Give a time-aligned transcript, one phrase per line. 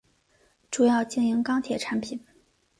[0.71, 2.19] 主要经营钢铁产品。